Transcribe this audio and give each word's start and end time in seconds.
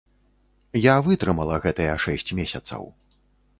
Я 0.83 0.95
вытрымала 1.09 1.55
гэтыя 1.67 1.93
шэсць 2.07 2.35
месяцаў. 2.43 2.81